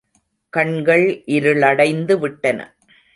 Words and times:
கண்கள் 0.53 1.23
இருளடைந்து 1.25 2.19
விட்டன. 2.19 2.59